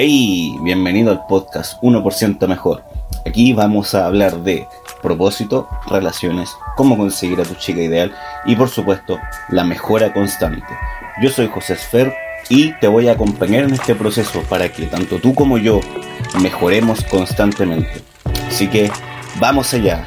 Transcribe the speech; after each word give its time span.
Hey, 0.00 0.56
bienvenido 0.60 1.10
al 1.10 1.26
podcast 1.26 1.82
1% 1.82 2.46
Mejor. 2.46 2.84
Aquí 3.26 3.52
vamos 3.52 3.96
a 3.96 4.06
hablar 4.06 4.44
de 4.44 4.64
propósito, 5.02 5.68
relaciones, 5.88 6.50
cómo 6.76 6.96
conseguir 6.96 7.40
a 7.40 7.42
tu 7.42 7.56
chica 7.56 7.80
ideal 7.80 8.14
y 8.46 8.54
por 8.54 8.68
supuesto 8.68 9.18
la 9.48 9.64
mejora 9.64 10.12
constante. 10.12 10.68
Yo 11.20 11.30
soy 11.30 11.48
José 11.48 11.74
Sfer 11.74 12.14
y 12.48 12.74
te 12.74 12.86
voy 12.86 13.08
a 13.08 13.14
acompañar 13.14 13.64
en 13.64 13.74
este 13.74 13.96
proceso 13.96 14.40
para 14.42 14.68
que 14.68 14.86
tanto 14.86 15.18
tú 15.18 15.34
como 15.34 15.58
yo 15.58 15.80
mejoremos 16.40 17.02
constantemente. 17.06 18.00
Así 18.46 18.68
que 18.68 18.92
vamos 19.40 19.74
allá. 19.74 20.04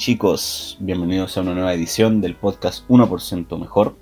Chicos, 0.00 0.78
bienvenidos 0.80 1.36
a 1.36 1.42
una 1.42 1.52
nueva 1.52 1.74
edición 1.74 2.22
del 2.22 2.34
podcast 2.34 2.88
1% 2.88 3.58
Mejor. 3.58 3.96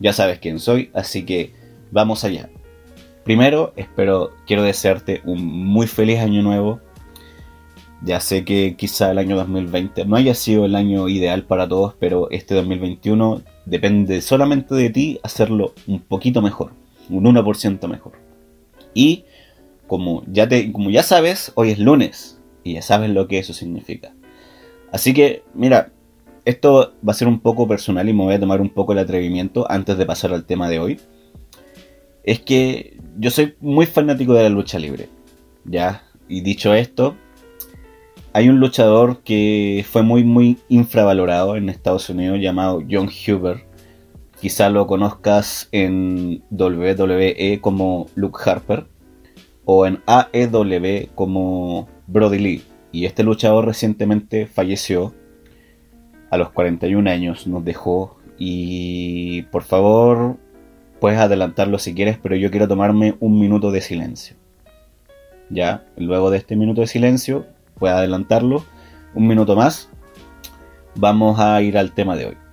Ya 0.00 0.12
sabes 0.12 0.40
quién 0.40 0.58
soy, 0.58 0.90
así 0.92 1.24
que 1.24 1.52
vamos 1.92 2.24
allá. 2.24 2.50
Primero, 3.22 3.72
espero, 3.76 4.32
quiero 4.44 4.64
desearte 4.64 5.22
un 5.24 5.44
muy 5.44 5.86
feliz 5.86 6.18
año 6.18 6.42
nuevo. 6.42 6.80
Ya 8.02 8.18
sé 8.18 8.44
que 8.44 8.74
quizá 8.76 9.12
el 9.12 9.18
año 9.18 9.36
2020 9.36 10.04
no 10.04 10.16
haya 10.16 10.34
sido 10.34 10.64
el 10.64 10.74
año 10.74 11.08
ideal 11.08 11.44
para 11.44 11.68
todos, 11.68 11.94
pero 12.00 12.28
este 12.32 12.56
2021 12.56 13.42
depende 13.66 14.20
solamente 14.20 14.74
de 14.74 14.90
ti 14.90 15.20
hacerlo 15.22 15.74
un 15.86 16.00
poquito 16.00 16.42
mejor, 16.42 16.72
un 17.08 17.22
1% 17.22 17.86
mejor. 17.86 18.14
Y 18.94 19.26
como 19.86 20.24
ya, 20.26 20.48
te, 20.48 20.72
como 20.72 20.90
ya 20.90 21.04
sabes, 21.04 21.52
hoy 21.54 21.70
es 21.70 21.78
lunes 21.78 22.40
y 22.64 22.74
ya 22.74 22.82
sabes 22.82 23.10
lo 23.10 23.28
que 23.28 23.38
eso 23.38 23.52
significa. 23.52 24.12
Así 24.94 25.12
que, 25.12 25.42
mira, 25.54 25.90
esto 26.44 26.94
va 27.06 27.10
a 27.10 27.14
ser 27.14 27.26
un 27.26 27.40
poco 27.40 27.66
personal 27.66 28.08
y 28.08 28.12
me 28.12 28.22
voy 28.22 28.34
a 28.34 28.38
tomar 28.38 28.60
un 28.60 28.68
poco 28.70 28.92
el 28.92 29.00
atrevimiento 29.00 29.68
antes 29.68 29.98
de 29.98 30.06
pasar 30.06 30.32
al 30.32 30.44
tema 30.44 30.68
de 30.68 30.78
hoy. 30.78 31.00
Es 32.22 32.38
que 32.38 32.96
yo 33.18 33.32
soy 33.32 33.56
muy 33.58 33.86
fanático 33.86 34.34
de 34.34 34.44
la 34.44 34.50
lucha 34.50 34.78
libre. 34.78 35.08
Ya, 35.64 36.04
y 36.28 36.42
dicho 36.42 36.74
esto, 36.74 37.16
hay 38.32 38.48
un 38.48 38.60
luchador 38.60 39.24
que 39.24 39.84
fue 39.90 40.04
muy, 40.04 40.22
muy 40.22 40.58
infravalorado 40.68 41.56
en 41.56 41.70
Estados 41.70 42.08
Unidos 42.08 42.38
llamado 42.40 42.80
John 42.88 43.08
Huber. 43.08 43.66
Quizá 44.40 44.70
lo 44.70 44.86
conozcas 44.86 45.68
en 45.72 46.44
WWE 46.52 47.58
como 47.60 48.06
Luke 48.14 48.38
Harper 48.48 48.86
o 49.64 49.88
en 49.88 50.04
AEW 50.06 51.08
como 51.16 51.88
Brody 52.06 52.38
Lee 52.38 52.62
y 52.94 53.06
este 53.06 53.24
luchador 53.24 53.66
recientemente 53.66 54.46
falleció 54.46 55.12
a 56.30 56.36
los 56.36 56.50
41 56.50 57.10
años, 57.10 57.48
nos 57.48 57.64
dejó 57.64 58.20
y 58.38 59.42
por 59.50 59.64
favor 59.64 60.36
puedes 61.00 61.18
adelantarlo 61.18 61.80
si 61.80 61.92
quieres, 61.92 62.18
pero 62.22 62.36
yo 62.36 62.52
quiero 62.52 62.68
tomarme 62.68 63.16
un 63.18 63.40
minuto 63.40 63.72
de 63.72 63.80
silencio. 63.80 64.36
Ya, 65.50 65.84
luego 65.96 66.30
de 66.30 66.38
este 66.38 66.54
minuto 66.54 66.82
de 66.82 66.86
silencio, 66.86 67.46
puedes 67.80 67.96
adelantarlo 67.96 68.64
un 69.12 69.26
minuto 69.26 69.56
más. 69.56 69.90
Vamos 70.94 71.40
a 71.40 71.60
ir 71.62 71.76
al 71.76 71.94
tema 71.94 72.14
de 72.14 72.26
hoy. 72.26 72.43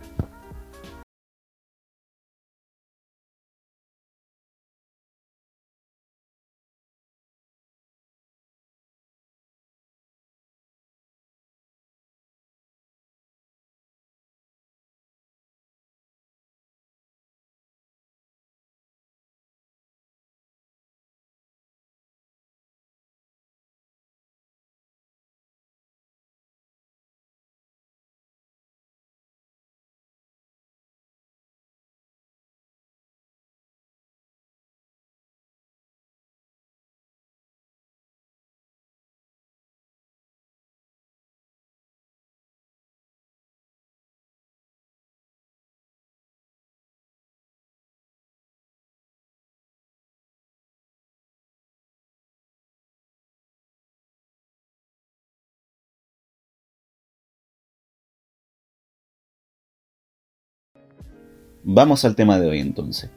Vamos 61.64 62.06
al 62.06 62.16
tema 62.16 62.40
de 62.40 62.50
hoy 62.50 62.60
entonces. 62.60 63.12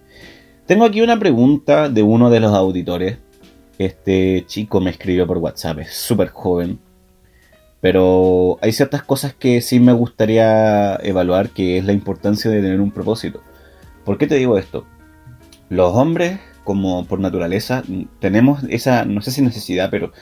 Tengo 0.66 0.84
aquí 0.84 1.00
una 1.00 1.18
pregunta 1.18 1.88
de 1.88 2.02
uno 2.02 2.30
de 2.30 2.40
los 2.40 2.54
auditores. 2.54 3.18
Este 3.78 4.44
chico 4.46 4.80
me 4.80 4.90
escribió 4.90 5.26
por 5.26 5.38
WhatsApp, 5.38 5.78
es 5.80 5.94
súper 5.94 6.28
joven. 6.28 6.78
Pero 7.80 8.58
hay 8.62 8.72
ciertas 8.72 9.02
cosas 9.02 9.34
que 9.34 9.60
sí 9.60 9.80
me 9.80 9.92
gustaría 9.92 10.96
evaluar, 10.96 11.50
que 11.50 11.78
es 11.78 11.84
la 11.84 11.92
importancia 11.92 12.50
de 12.50 12.60
tener 12.60 12.80
un 12.80 12.90
propósito. 12.90 13.42
¿Por 14.04 14.18
qué 14.18 14.26
te 14.26 14.36
digo 14.36 14.58
esto? 14.58 14.86
Los 15.70 15.94
hombres, 15.94 16.38
como 16.64 17.06
por 17.06 17.20
naturaleza, 17.20 17.82
tenemos 18.20 18.62
esa, 18.68 19.04
no 19.04 19.22
sé 19.22 19.30
si 19.30 19.42
necesidad, 19.42 19.90
pero 19.90 20.12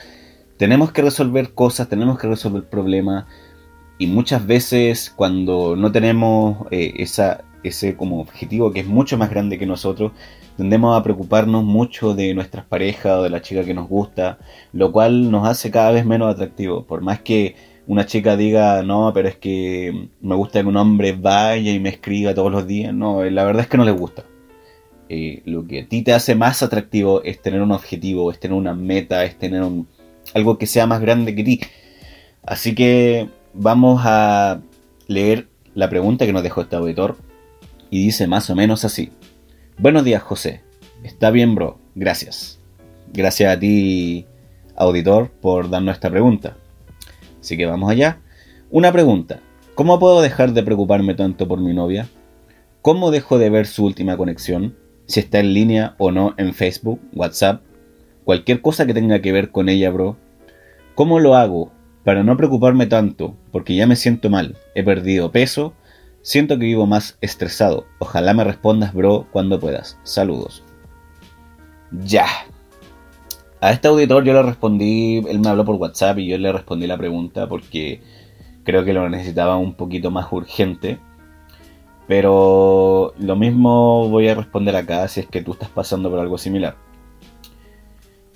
tenemos 0.57 0.91
que 0.91 1.01
resolver 1.01 1.53
cosas, 1.53 1.89
tenemos 1.89 2.17
que 2.19 2.27
resolver 2.27 2.63
problemas. 2.63 3.25
Y 3.97 4.07
muchas 4.07 4.45
veces 4.45 5.11
cuando 5.15 5.75
no 5.75 5.91
tenemos 5.91 6.67
eh, 6.71 6.93
esa, 6.97 7.43
ese 7.63 7.95
como 7.95 8.19
objetivo 8.19 8.71
que 8.71 8.81
es 8.81 8.87
mucho 8.87 9.17
más 9.17 9.29
grande 9.29 9.57
que 9.57 9.65
nosotros, 9.65 10.11
tendemos 10.57 10.97
a 10.97 11.03
preocuparnos 11.03 11.63
mucho 11.63 12.13
de 12.13 12.33
nuestras 12.33 12.65
parejas 12.65 13.17
o 13.17 13.23
de 13.23 13.29
la 13.29 13.41
chica 13.41 13.63
que 13.63 13.73
nos 13.73 13.87
gusta, 13.87 14.37
lo 14.71 14.91
cual 14.91 15.31
nos 15.31 15.47
hace 15.47 15.71
cada 15.71 15.91
vez 15.91 16.05
menos 16.05 16.33
atractivo. 16.33 16.83
Por 16.83 17.01
más 17.01 17.21
que 17.21 17.55
una 17.87 18.05
chica 18.05 18.37
diga, 18.37 18.83
no, 18.83 19.11
pero 19.13 19.27
es 19.27 19.35
que 19.37 20.09
me 20.21 20.35
gusta 20.35 20.61
que 20.61 20.67
un 20.67 20.77
hombre 20.77 21.13
vaya 21.13 21.71
y 21.71 21.79
me 21.79 21.89
escriba 21.89 22.33
todos 22.33 22.51
los 22.51 22.67
días, 22.67 22.93
no, 22.93 23.23
la 23.23 23.43
verdad 23.43 23.63
es 23.63 23.67
que 23.67 23.77
no 23.77 23.85
le 23.85 23.91
gusta. 23.91 24.23
Eh, 25.09 25.41
lo 25.45 25.67
que 25.67 25.81
a 25.81 25.87
ti 25.87 26.01
te 26.01 26.13
hace 26.13 26.33
más 26.33 26.63
atractivo 26.63 27.23
es 27.23 27.41
tener 27.41 27.61
un 27.61 27.71
objetivo, 27.71 28.31
es 28.31 28.39
tener 28.39 28.57
una 28.57 28.73
meta, 28.73 29.25
es 29.25 29.37
tener 29.37 29.63
algo 30.33 30.57
que 30.57 30.65
sea 30.65 30.87
más 30.87 31.01
grande 31.01 31.35
que 31.35 31.43
ti. 31.43 31.61
Así 32.45 32.73
que 32.75 33.29
vamos 33.53 34.01
a 34.05 34.61
leer 35.07 35.47
la 35.75 35.89
pregunta 35.89 36.25
que 36.25 36.33
nos 36.33 36.43
dejó 36.43 36.61
este 36.61 36.75
auditor 36.75 37.17
y 37.93 38.03
dice 38.03 38.25
más 38.25 38.49
o 38.49 38.55
menos 38.55 38.85
así. 38.85 39.11
Buenos 39.77 40.03
días 40.03 40.23
José. 40.23 40.61
Está 41.03 41.29
bien 41.29 41.53
bro. 41.53 41.77
Gracias. 41.93 42.59
Gracias 43.13 43.55
a 43.55 43.59
ti 43.59 44.25
auditor 44.75 45.29
por 45.29 45.69
darnos 45.69 45.93
esta 45.93 46.09
pregunta. 46.09 46.57
Así 47.39 47.55
que 47.55 47.67
vamos 47.67 47.91
allá. 47.91 48.17
Una 48.71 48.91
pregunta. 48.91 49.41
¿Cómo 49.75 49.99
puedo 49.99 50.23
dejar 50.23 50.53
de 50.53 50.63
preocuparme 50.63 51.13
tanto 51.13 51.47
por 51.47 51.61
mi 51.61 51.71
novia? 51.71 52.09
¿Cómo 52.81 53.11
dejo 53.11 53.37
de 53.37 53.51
ver 53.51 53.67
su 53.67 53.85
última 53.85 54.17
conexión? 54.17 54.75
Si 55.05 55.19
está 55.19 55.37
en 55.37 55.53
línea 55.53 55.93
o 55.99 56.09
no 56.11 56.33
en 56.37 56.55
Facebook, 56.55 56.99
WhatsApp, 57.13 57.61
cualquier 58.23 58.61
cosa 58.61 58.87
que 58.87 58.95
tenga 58.95 59.21
que 59.21 59.31
ver 59.31 59.51
con 59.51 59.69
ella, 59.69 59.91
bro. 59.91 60.17
¿Cómo 60.95 61.19
lo 61.19 61.35
hago 61.35 61.71
para 62.03 62.23
no 62.23 62.37
preocuparme 62.37 62.87
tanto? 62.87 63.35
Porque 63.51 63.75
ya 63.75 63.85
me 63.85 63.97
siento 63.97 64.31
mal. 64.31 64.57
He 64.73 64.81
perdido 64.81 65.31
peso 65.31 65.75
Siento 66.23 66.57
que 66.57 66.63
vivo 66.63 66.87
más 66.87 67.17
estresado. 67.19 67.85
Ojalá 67.99 68.33
me 68.33 68.45
respondas, 68.45 68.93
bro, 68.93 69.27
cuando 69.29 69.59
puedas. 69.59 69.99
Saludos. 70.03 70.63
Ya. 71.91 72.25
A 73.59 73.71
este 73.71 73.89
auditor 73.89 74.23
yo 74.23 74.31
le 74.31 74.41
respondí, 74.41 75.17
él 75.27 75.39
me 75.39 75.49
habló 75.49 75.65
por 75.65 75.75
WhatsApp 75.75 76.19
y 76.19 76.29
yo 76.29 76.37
le 76.37 76.53
respondí 76.53 76.87
la 76.87 76.97
pregunta 76.97 77.47
porque 77.49 78.01
creo 78.63 78.85
que 78.85 78.93
lo 78.93 79.09
necesitaba 79.09 79.57
un 79.57 79.73
poquito 79.73 80.11
más 80.11 80.31
urgente. 80.31 80.97
Pero 82.07 83.13
lo 83.17 83.35
mismo 83.35 84.07
voy 84.07 84.29
a 84.29 84.35
responder 84.35 84.77
acá 84.77 85.05
si 85.09 85.19
es 85.19 85.27
que 85.27 85.41
tú 85.41 85.51
estás 85.51 85.69
pasando 85.69 86.09
por 86.09 86.19
algo 86.19 86.37
similar. 86.37 86.77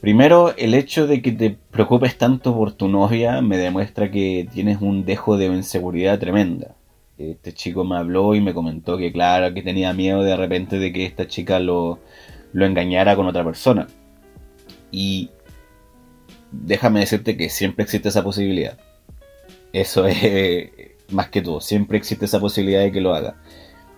Primero, 0.01 0.53
el 0.57 0.73
hecho 0.73 1.07
de 1.07 1.21
que 1.21 1.31
te 1.31 1.57
preocupes 1.71 2.17
tanto 2.17 2.53
por 2.53 2.73
tu 2.73 2.89
novia 2.89 3.41
me 3.41 3.57
demuestra 3.57 4.11
que 4.11 4.47
tienes 4.53 4.81
un 4.81 5.05
dejo 5.05 5.37
de 5.37 5.45
inseguridad 5.45 6.19
tremenda. 6.19 6.76
Este 7.17 7.53
chico 7.53 7.83
me 7.83 7.97
habló 7.97 8.35
y 8.35 8.41
me 8.41 8.53
comentó 8.53 8.97
que 8.97 9.11
claro, 9.11 9.53
que 9.53 9.63
tenía 9.63 9.93
miedo 9.93 10.23
de 10.23 10.37
repente 10.37 10.77
de 10.77 10.93
que 10.93 11.05
esta 11.05 11.27
chica 11.27 11.59
lo, 11.59 11.99
lo 12.53 12.65
engañara 12.65 13.15
con 13.15 13.27
otra 13.27 13.43
persona. 13.43 13.87
Y 14.91 15.31
déjame 16.51 16.99
decirte 17.01 17.35
que 17.35 17.49
siempre 17.49 17.83
existe 17.83 18.09
esa 18.09 18.23
posibilidad. 18.23 18.77
Eso 19.73 20.05
es 20.07 20.69
más 21.11 21.29
que 21.29 21.41
todo, 21.41 21.61
siempre 21.61 21.97
existe 21.97 22.25
esa 22.25 22.39
posibilidad 22.39 22.81
de 22.81 22.91
que 22.91 23.01
lo 23.01 23.13
haga. 23.13 23.35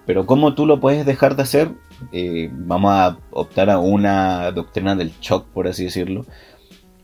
Pero 0.05 0.25
¿cómo 0.25 0.55
tú 0.55 0.65
lo 0.65 0.79
puedes 0.79 1.05
dejar 1.05 1.35
de 1.35 1.43
hacer? 1.43 1.71
Eh, 2.11 2.49
vamos 2.51 2.91
a 2.91 3.17
optar 3.31 3.69
a 3.69 3.77
una 3.77 4.51
doctrina 4.51 4.95
del 4.95 5.11
shock, 5.19 5.45
por 5.47 5.67
así 5.67 5.83
decirlo. 5.85 6.25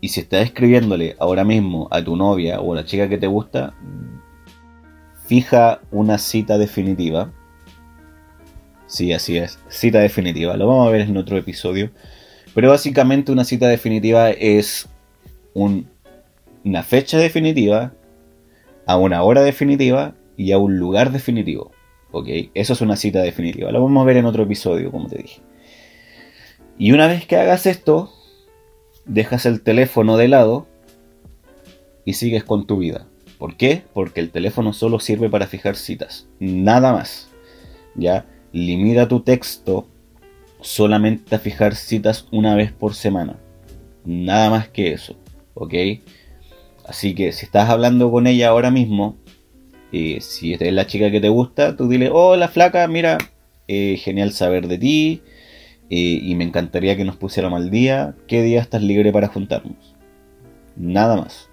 Y 0.02 0.10
si 0.10 0.22
estás 0.22 0.46
escribiéndole 0.46 1.16
ahora 1.20 1.44
mismo 1.44 1.88
a 1.92 2.04
tu 2.04 2.16
novia 2.16 2.60
o 2.60 2.74
a 2.74 2.78
la 2.78 2.86
chica 2.86 3.08
que 3.08 3.18
te 3.18 3.28
gusta, 3.28 3.76
fija 5.28 5.82
una 5.92 6.18
cita 6.18 6.58
definitiva. 6.58 7.32
Sí, 8.88 9.14
así 9.14 9.38
es, 9.38 9.60
cita 9.68 10.00
definitiva. 10.00 10.56
Lo 10.58 10.68
vamos 10.68 10.88
a 10.88 10.92
ver 10.92 11.02
en 11.02 11.18
otro 11.18 11.38
episodio. 11.38 11.92
Pero 12.54 12.70
básicamente 12.70 13.32
una 13.32 13.44
cita 13.44 13.68
definitiva 13.68 14.30
es 14.30 14.88
una 15.54 16.84
fecha 16.84 17.18
definitiva, 17.18 17.94
a 18.86 18.98
una 18.98 19.24
hora 19.24 19.42
definitiva 19.42 20.16
y 20.38 20.52
a 20.52 20.58
un 20.58 20.78
lugar 20.78 21.12
definitivo. 21.12 21.72
¿Ok? 22.12 22.28
Eso 22.54 22.74
es 22.74 22.82
una 22.82 22.96
cita 22.96 23.22
definitiva. 23.22 23.72
Lo 23.72 23.84
vamos 23.84 24.02
a 24.02 24.06
ver 24.06 24.18
en 24.18 24.26
otro 24.26 24.44
episodio, 24.44 24.92
como 24.92 25.08
te 25.08 25.18
dije. 25.18 25.42
Y 26.78 26.92
una 26.92 27.08
vez 27.08 27.26
que 27.26 27.36
hagas 27.36 27.66
esto, 27.66 28.14
dejas 29.06 29.46
el 29.46 29.62
teléfono 29.62 30.16
de 30.16 30.28
lado 30.28 30.68
y 32.06 32.14
sigues 32.14 32.44
con 32.44 32.68
tu 32.68 32.78
vida. 32.78 33.08
¿Por 33.38 33.58
qué? 33.58 33.84
Porque 33.94 34.22
el 34.22 34.32
teléfono 34.32 34.74
solo 34.74 35.00
sirve 35.00 35.30
para 35.30 35.48
fijar 35.48 35.76
citas. 35.76 36.28
Nada 36.40 36.94
más. 36.94 37.30
¿Ya? 37.96 38.26
Limita 38.52 39.08
tu 39.08 39.22
texto 39.22 39.88
solamente 40.62 41.36
a 41.36 41.40
fijar 41.40 41.76
citas 41.76 42.28
una 42.32 42.56
vez 42.56 42.72
por 42.72 42.96
semana. 42.96 43.38
Nada 44.06 44.50
más 44.50 44.70
que 44.70 44.94
eso. 44.94 45.16
¿Ok? 45.54 45.74
Así 46.88 47.16
que 47.16 47.32
si 47.32 47.46
estás 47.46 47.70
hablando 47.70 48.12
con 48.12 48.28
ella 48.28 48.50
ahora 48.50 48.72
mismo, 48.72 49.18
eh, 49.92 50.20
si 50.22 50.54
es 50.54 50.74
la 50.74 50.88
chica 50.88 51.12
que 51.12 51.22
te 51.22 51.30
gusta, 51.30 51.76
tú 51.76 51.88
dile, 51.88 52.10
hola 52.12 52.48
flaca, 52.48 52.88
mira, 52.88 53.18
eh, 53.68 53.98
genial 53.98 54.32
saber 54.32 54.68
de 54.68 54.78
ti 54.78 55.22
eh, 55.90 56.20
y 56.22 56.36
me 56.36 56.44
encantaría 56.44 56.96
que 56.96 57.06
nos 57.06 57.16
pusiéramos 57.16 57.62
al 57.62 57.70
día. 57.70 58.16
¿Qué 58.28 58.42
día 58.42 58.62
estás 58.62 58.82
libre 58.82 59.12
para 59.12 59.28
juntarnos? 59.28 59.96
Nada 60.76 61.16
más. 61.16 61.50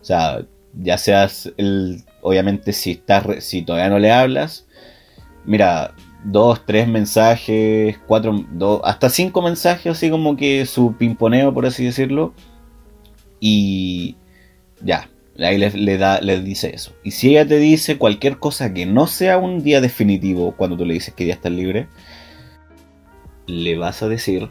O 0.00 0.04
sea, 0.04 0.46
ya 0.76 0.98
seas 0.98 1.52
el, 1.56 2.04
obviamente 2.22 2.72
si 2.72 2.92
estás, 2.92 3.44
si 3.44 3.62
todavía 3.62 3.88
no 3.88 3.98
le 3.98 4.12
hablas, 4.12 4.66
mira, 5.44 5.94
dos, 6.24 6.64
tres 6.66 6.88
mensajes, 6.88 7.98
cuatro, 8.06 8.44
dos, 8.52 8.80
hasta 8.84 9.08
cinco 9.08 9.42
mensajes, 9.42 9.92
así 9.92 10.10
como 10.10 10.36
que 10.36 10.66
su 10.66 10.94
pimponeo, 10.96 11.54
por 11.54 11.66
así 11.66 11.84
decirlo, 11.84 12.34
y 13.40 14.16
ya, 14.82 15.08
ahí 15.38 15.58
le, 15.58 15.98
da, 15.98 16.20
dice 16.20 16.74
eso. 16.74 16.92
Y 17.04 17.12
si 17.12 17.30
ella 17.30 17.46
te 17.46 17.58
dice 17.58 17.98
cualquier 17.98 18.38
cosa 18.38 18.74
que 18.74 18.86
no 18.86 19.06
sea 19.06 19.38
un 19.38 19.62
día 19.62 19.80
definitivo 19.80 20.52
cuando 20.56 20.76
tú 20.76 20.84
le 20.84 20.94
dices 20.94 21.14
que 21.14 21.26
ya 21.26 21.34
estás 21.34 21.52
libre, 21.52 21.88
le 23.46 23.78
vas 23.78 24.02
a 24.02 24.08
decir, 24.08 24.50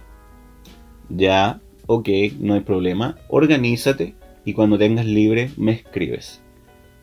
ya, 1.10 1.60
ok, 1.88 2.10
no 2.40 2.54
hay 2.54 2.62
problema, 2.62 3.18
organízate 3.28 4.16
y 4.46 4.54
cuando 4.54 4.78
tengas 4.78 5.06
libre 5.06 5.50
me 5.58 5.72
escribes. 5.72 6.42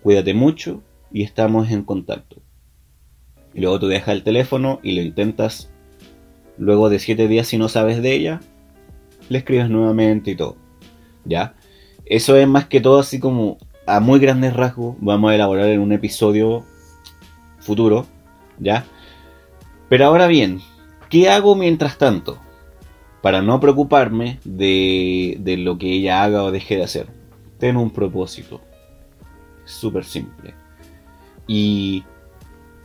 Cuídate 0.02 0.32
mucho 0.32 0.82
y 1.12 1.24
estamos 1.24 1.70
en 1.70 1.82
contacto. 1.82 2.40
Y 3.52 3.60
luego 3.60 3.80
tú 3.80 3.88
dejas 3.88 4.14
el 4.14 4.22
teléfono 4.22 4.78
y 4.82 4.94
lo 4.94 5.02
intentas. 5.02 5.70
Luego 6.56 6.88
de 6.88 7.00
7 7.00 7.28
días 7.28 7.48
si 7.48 7.58
no 7.58 7.68
sabes 7.68 8.00
de 8.00 8.14
ella, 8.14 8.40
le 9.28 9.38
escribes 9.38 9.68
nuevamente 9.68 10.30
y 10.30 10.36
todo. 10.36 10.56
¿Ya? 11.24 11.54
Eso 12.06 12.36
es 12.36 12.46
más 12.46 12.66
que 12.66 12.80
todo 12.80 13.00
así 13.00 13.18
como 13.18 13.58
a 13.86 14.00
muy 14.00 14.20
grandes 14.20 14.54
rasgos. 14.54 14.96
Vamos 15.00 15.32
a 15.32 15.34
elaborar 15.34 15.66
en 15.66 15.80
un 15.80 15.92
episodio 15.92 16.64
futuro. 17.58 18.06
¿Ya? 18.58 18.86
Pero 19.88 20.06
ahora 20.06 20.28
bien, 20.28 20.60
¿qué 21.10 21.28
hago 21.28 21.56
mientras 21.56 21.98
tanto? 21.98 22.38
Para 23.20 23.42
no 23.42 23.60
preocuparme 23.60 24.38
de, 24.44 25.36
de 25.40 25.56
lo 25.56 25.76
que 25.78 25.92
ella 25.92 26.22
haga 26.22 26.44
o 26.44 26.50
deje 26.50 26.76
de 26.76 26.84
hacer 26.84 27.21
ten 27.62 27.76
un 27.76 27.90
propósito. 27.90 28.60
Súper 29.64 30.04
simple. 30.04 30.52
Y 31.46 32.02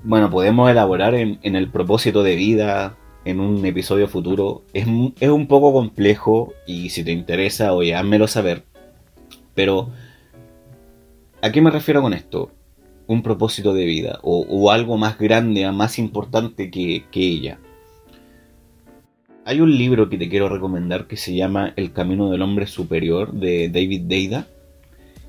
bueno, 0.04 0.30
podemos 0.30 0.70
elaborar 0.70 1.16
en, 1.16 1.40
el 1.42 1.72
propósito 1.72 2.22
de 2.22 2.36
vida 2.36 2.96
en 3.26 3.40
un 3.40 3.66
episodio 3.66 4.08
futuro. 4.08 4.62
Es, 4.74 4.86
un 4.86 5.48
poco 5.48 5.74
complejo 5.74 6.54
y 6.68 6.92
si 6.92 7.04
te 7.04 7.12
interesa, 7.12 7.74
oye, 7.74 7.96
házmelo 7.96 8.28
saber. 8.28 8.66
Pero, 9.56 9.90
¿a 11.42 11.52
qué 11.52 11.60
me 11.60 11.72
refiero 11.72 12.04
con 12.04 12.14
esto? 12.14 12.52
Un 13.08 13.24
propósito 13.24 13.74
de 13.74 13.86
vida 13.86 14.20
o, 14.22 14.70
algo 14.70 14.96
más 14.96 15.18
grande, 15.18 15.72
más 15.72 15.98
importante 15.98 16.70
que 16.70 17.04
ella. 17.12 17.58
Hay 19.44 19.60
un 19.60 19.76
libro 19.76 20.08
que 20.08 20.20
te 20.20 20.30
quiero 20.30 20.50
recomendar 20.50 21.08
que 21.08 21.18
se 21.18 21.34
llama 21.34 21.74
El 21.78 21.94
Camino 21.94 22.30
del 22.30 22.44
Hombre 22.44 22.68
Superior 22.68 23.32
de 23.34 23.70
David 23.70 24.02
Deida 24.04 24.46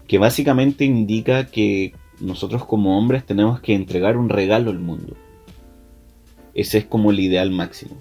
que 0.08 0.18
básicamente 0.18 0.84
indica 0.84 1.46
que 1.46 1.94
nosotros 2.18 2.64
como 2.64 2.98
hombres 2.98 3.24
tenemos 3.24 3.60
que 3.60 3.74
entregar 3.74 4.16
un 4.16 4.28
regalo 4.28 4.70
al 4.70 4.80
mundo. 4.80 5.16
Ese 6.54 6.78
es 6.78 6.84
como 6.86 7.12
el 7.12 7.20
ideal 7.20 7.50
máximo. 7.50 7.94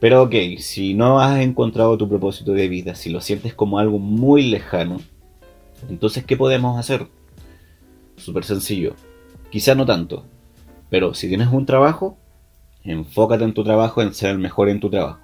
Pero 0.00 0.22
ok, 0.22 0.34
si 0.58 0.94
no 0.94 1.20
has 1.20 1.40
encontrado 1.40 1.98
tu 1.98 2.08
propósito 2.08 2.52
de 2.52 2.68
vida, 2.68 2.94
si 2.94 3.10
lo 3.10 3.20
sientes 3.20 3.52
como 3.52 3.80
algo 3.80 3.98
muy 3.98 4.44
lejano, 4.44 5.00
entonces 5.90 6.24
¿qué 6.24 6.36
podemos 6.36 6.78
hacer? 6.78 7.08
Súper 8.16 8.44
sencillo. 8.44 8.94
Quizá 9.50 9.74
no 9.74 9.84
tanto, 9.84 10.24
pero 10.88 11.14
si 11.14 11.28
tienes 11.28 11.48
un 11.48 11.66
trabajo, 11.66 12.16
enfócate 12.84 13.42
en 13.42 13.54
tu 13.54 13.64
trabajo, 13.64 14.00
en 14.00 14.14
ser 14.14 14.30
el 14.30 14.38
mejor 14.38 14.68
en 14.68 14.78
tu 14.78 14.88
trabajo. 14.88 15.18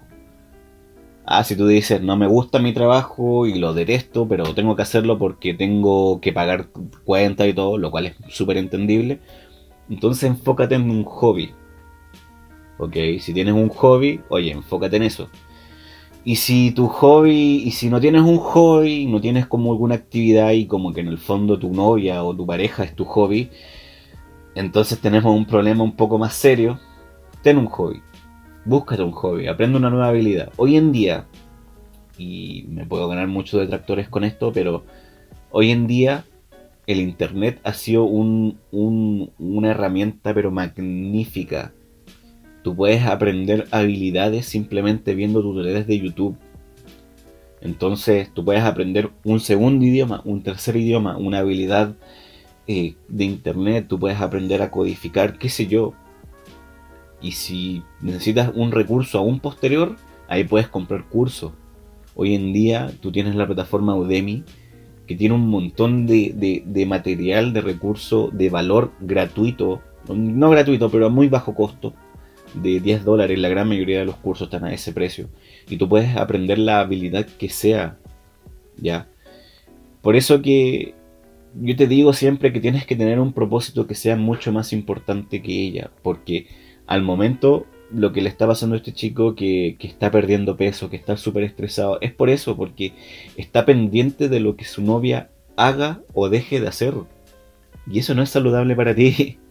Ah, 1.27 1.43
si 1.43 1.57
tú 1.57 1.67
dices, 1.67 2.03
no 2.03 2.17
me 2.19 2.27
gusta 2.27 2.59
mi 2.59 2.75
trabajo 2.75 3.47
y 3.47 3.59
lo 3.59 3.73
detesto, 3.73 4.29
pero 4.29 4.55
tengo 4.55 4.77
que 4.77 4.83
hacerlo 4.83 5.19
porque 5.19 5.55
tengo 5.55 6.21
que 6.21 6.35
pagar 6.35 6.69
cuentas 7.05 7.49
y 7.49 7.55
todo, 7.55 7.79
lo 7.79 7.91
cual 7.91 8.07
es 8.07 8.17
súper 8.29 8.59
entendible. 8.59 9.21
Entonces 9.89 10.25
enfócate 10.25 10.75
en 10.75 10.91
un 10.91 11.05
hobby. 11.05 11.53
Ok, 12.79 12.97
si 13.21 13.33
tienes 13.33 13.55
un 13.55 13.71
hobby, 13.71 14.21
oye, 14.29 14.51
enfócate 14.53 14.97
en 14.97 15.05
eso. 15.05 15.31
Y 16.25 16.37
si 16.37 16.73
tu 16.73 16.89
hobby, 16.89 17.63
y 17.65 17.71
si 17.71 17.89
no 17.89 18.01
tienes 18.01 18.23
un 18.23 18.39
hobby, 18.39 19.07
no 19.07 19.21
tienes 19.21 19.47
como 19.47 19.73
alguna 19.73 19.95
actividad 19.95 20.53
y 20.53 20.67
como 20.67 20.93
que 20.93 21.01
en 21.01 21.09
el 21.09 21.19
fondo 21.19 21.59
tu 21.59 21.71
novia 21.73 22.23
o 22.25 22.37
tu 22.37 22.47
pareja 22.47 22.85
es 22.85 22.95
tu 22.95 23.05
hobby, 23.07 23.51
entonces 24.55 25.01
tenemos 25.01 25.35
un 25.35 25.47
problema 25.47 25.85
un 25.85 25.97
poco 25.97 26.19
más 26.19 26.35
serio. 26.35 26.79
Ten 27.43 27.59
un 27.59 27.67
hobby 27.67 28.03
búscate 28.65 29.03
un 29.03 29.13
hobby, 29.13 29.47
aprende 29.47 29.79
una 29.79 29.91
nueva 29.91 30.09
habilidad. 30.09 30.53
Hoy 30.57 30.77
en 30.77 30.93
día, 30.93 31.27
y 32.19 32.65
me 32.69 32.87
puedo 32.87 33.09
ganar 33.09 33.29
muchos 33.29 33.61
detractores 33.61 34.09
con 34.09 34.25
esto, 34.25 34.53
pero 34.53 34.85
hoy 35.51 35.71
en 35.71 35.87
día 35.87 36.25
el 36.87 37.01
Internet 37.01 37.61
ha 37.65 37.73
sido 37.73 38.05
una 38.05 39.71
herramienta 39.71 40.35
pero 40.35 40.51
magnífica. 40.51 41.73
Tú 42.63 42.75
puedes 42.75 43.03
aprender 43.05 43.67
habilidades 43.71 44.47
simplemente 44.47 45.15
viendo 45.15 45.43
tutoriales 45.43 45.87
de 45.87 45.99
YouTube. 45.99 46.37
Entonces 47.61 48.33
tú 48.33 48.45
puedes 48.45 48.63
aprender 48.63 49.11
un 49.25 49.41
segundo 49.41 49.85
idioma, 49.85 50.23
un 50.25 50.43
tercer 50.43 50.77
idioma, 50.77 51.17
una 51.17 51.39
habilidad 51.39 51.95
eh, 52.67 52.95
de 53.09 53.25
Internet. 53.25 53.87
Tú 53.89 53.99
puedes 53.99 54.21
aprender 54.21 54.63
a 54.63 54.71
codificar, 54.71 55.39
qué 55.39 55.49
sé 55.49 55.67
yo, 55.67 55.95
y 57.25 57.33
si 57.33 57.83
necesitas 58.03 58.53
un 58.55 58.71
recurso 58.71 59.19
aún 59.19 59.41
posterior, 59.41 59.97
ahí 60.29 60.45
puedes 60.45 60.69
comprar 60.69 61.09
cursos. 61.09 61.53
Hoy 62.15 62.35
en 62.35 62.53
día 62.53 62.93
tú 63.01 63.11
tienes 63.11 63.35
la 63.35 63.47
plataforma 63.47 63.97
Udemy 63.97 64.45
que 65.07 65.17
tiene 65.17 65.35
un 65.35 65.49
montón 65.49 66.07
de, 66.07 66.85
material, 66.87 67.55
de 67.55 67.63
recurso, 67.63 68.29
de 68.31 68.51
valor 68.51 68.93
gratuito, 69.01 69.81
no 70.07 70.51
gratuito, 70.51 70.91
pero 70.91 71.07
a 71.07 71.09
muy 71.09 71.29
bajo 71.29 71.55
costo, 71.55 71.95
de 72.53 72.79
10 72.81 73.05
dólares. 73.05 73.39
La 73.39 73.49
gran 73.49 73.69
mayoría 73.69 74.01
de 74.01 74.05
los 74.05 74.17
cursos 74.17 74.49
están 74.49 74.65
a 74.65 74.75
ese 74.75 74.93
precio. 74.93 75.31
Y 75.71 75.79
tú 75.79 75.89
puedes 75.89 76.15
aprender 76.17 76.59
la 76.59 76.81
habilidad 76.81 77.25
que 77.27 77.49
sea. 77.49 77.97
¿Ya? 78.77 79.09
Por 80.03 80.15
eso 80.15 80.43
que 80.43 80.95
yo 81.59 81.75
te 81.75 81.87
digo 81.87 82.13
siempre 82.13 82.53
que 82.53 82.61
tienes 82.61 82.85
que 82.85 82.97
tener 82.97 83.19
un 83.19 83.33
propósito 83.33 83.87
que 83.87 83.95
sea 83.95 84.15
mucho 84.17 84.53
más 84.53 84.75
importante 84.75 85.41
que 85.41 85.53
ella, 85.53 85.91
porque 86.03 86.49
al 86.87 87.03
momento 87.03 87.67
lo 87.93 88.13
que 88.13 88.23
le 88.23 88.29
está 88.29 88.47
pasando 88.47 88.75
a 88.75 88.79
este 88.79 88.93
chico 88.93 89.35
que, 89.35 89.77
está 89.81 90.11
perdiendo 90.11 90.57
peso, 90.57 90.91
que 90.91 90.97
está 90.97 91.17
súper 91.17 91.45
estresado, 91.45 91.99
es 92.01 92.13
por 92.13 92.31
eso, 92.31 92.57
porque 92.57 92.93
está 93.37 93.65
pendiente 93.65 94.29
de 94.29 94.41
lo 94.41 94.57
que 94.57 94.65
su 94.65 94.83
novia 94.83 95.31
haga 95.57 96.01
o 96.13 96.29
deje 96.29 96.61
de 96.61 96.69
hacer. 96.69 96.95
Y 97.91 97.99
eso 97.99 98.15
no 98.15 98.23
es 98.23 98.31
saludable 98.31 98.77
para 98.77 98.95
ti. 98.95 99.39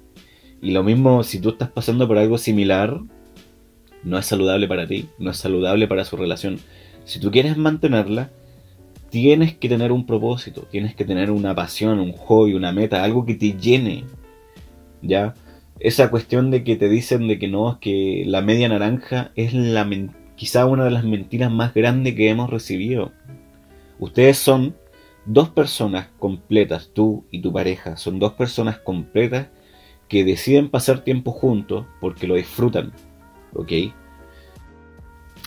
Y 0.62 0.72
lo 0.72 0.82
mismo 0.82 1.24
si 1.24 1.42
tú 1.42 1.50
estás 1.50 1.70
pasando 1.70 2.08
por 2.08 2.18
algo 2.18 2.38
similar, 2.38 3.02
no 4.02 4.18
es 4.18 4.26
saludable 4.26 4.66
para 4.66 4.88
ti, 4.88 5.10
no 5.20 5.32
es 5.32 5.36
saludable 5.36 5.90
para 5.90 6.06
su 6.06 6.16
relación. 6.16 6.58
Si 7.04 7.20
tú 7.20 7.32
quieres 7.32 7.58
mantenerla, 7.58 8.30
tienes 9.10 9.58
que 9.58 9.68
tener 9.68 9.92
un 9.92 10.06
propósito, 10.06 10.62
tienes 10.72 10.96
que 10.96 11.04
tener 11.04 11.32
una 11.32 11.54
pasión, 11.54 12.00
un 12.00 12.14
hobby, 12.14 12.54
una 12.54 12.72
meta, 12.72 13.04
algo 13.04 13.26
que 13.26 13.36
te 13.36 13.58
llene. 13.58 14.06
¿Ya? 15.02 15.34
Esa 15.80 16.10
cuestión 16.10 16.52
de 16.52 16.64
que 16.64 16.76
te 16.76 16.88
dicen 16.88 17.28
de 17.28 17.40
que 17.40 17.48
no, 17.48 17.72
es 17.72 17.78
que 17.80 18.24
la 18.26 18.42
media 18.42 18.70
naranja 18.70 19.32
es 19.36 19.54
la 19.54 19.88
quizá 20.36 20.66
una 20.66 20.86
de 20.86 20.92
las 20.92 21.04
mentiras 21.04 21.52
más 21.52 21.74
grandes 21.74 22.16
que 22.16 22.30
hemos 22.30 22.50
recibido. 22.50 23.12
Ustedes 24.00 24.38
son 24.38 24.76
dos 25.26 25.50
personas 25.50 26.08
completas, 26.20 26.92
tú 26.94 27.26
y 27.32 27.42
tu 27.42 27.54
pareja, 27.54 27.98
son 27.98 28.20
dos 28.20 28.34
personas 28.34 28.78
completas 28.78 29.48
que 30.10 30.24
deciden 30.24 30.70
pasar 30.70 31.04
tiempo 31.04 31.32
juntos 31.32 31.86
porque 32.02 32.28
lo 32.28 32.36
disfrutan, 32.36 32.92
¿ok? 33.54 33.72